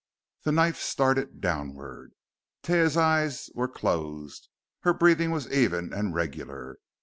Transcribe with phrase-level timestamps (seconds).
[0.41, 2.13] The knife started downward.
[2.63, 4.49] Taia's eyes were closed.
[4.79, 6.79] Her breathing was even and regular.